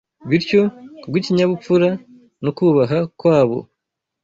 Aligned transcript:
bityo 0.29 0.61
kubw’ikinyabupfura 1.01 1.89
no 2.43 2.51
kubaha 2.57 2.97
kwabo 3.19 3.57